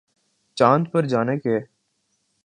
چاند 0.57 0.85
پر 0.91 1.05
جانے 1.05 1.37
کے 1.39 1.57